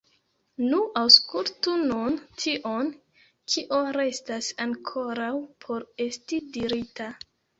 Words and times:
Nu, 0.69 0.77
aŭskultu 1.01 1.73
nun 1.81 2.15
tion, 2.43 2.89
kio 3.53 3.81
restas 3.99 4.49
ankoraŭ 4.67 5.31
por 5.67 5.85
esti 6.09 6.43
dirita. 6.57 7.11